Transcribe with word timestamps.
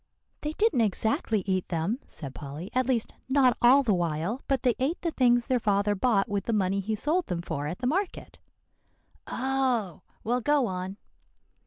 "They 0.41 0.53
didn't 0.53 0.81
exactly 0.81 1.43
eat 1.45 1.67
them," 1.69 1.99
said 2.07 2.33
Polly, 2.33 2.71
"at 2.73 2.87
least 2.87 3.13
not 3.29 3.55
all 3.61 3.83
the 3.83 3.93
while; 3.93 4.41
but 4.47 4.63
they 4.63 4.73
ate 4.79 4.99
the 5.03 5.11
things 5.11 5.45
their 5.45 5.59
father 5.59 5.93
bought 5.93 6.27
with 6.27 6.45
the 6.45 6.53
money 6.53 6.79
he 6.79 6.95
sold 6.95 7.27
them 7.27 7.43
for 7.43 7.67
at 7.67 7.77
the 7.77 7.85
market." 7.85 8.39
"Oh! 9.27 10.01
well, 10.23 10.41
go 10.41 10.65
on." 10.65 10.97